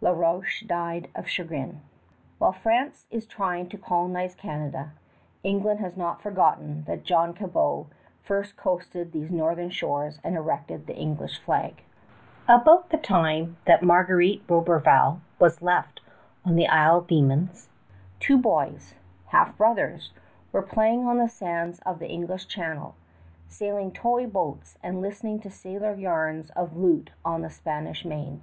[0.00, 1.80] La Roche died of chagrin.
[2.38, 4.92] While France is trying to colonize Canada,
[5.42, 7.86] England has not forgotten that John Cabot
[8.22, 11.82] first coasted these northern shores and erected the English flag.
[12.46, 16.00] [Illustration: QUEEN ELIZABETH] About the time that Marguerite Roberval was left
[16.46, 17.68] alone on Isle Demons,
[18.20, 18.94] two boys
[19.26, 20.12] half brothers
[20.52, 22.94] were playing on the sands of the English Channel,
[23.48, 28.42] sailing toy boats and listening to sailor yarns of loot on the Spanish Main.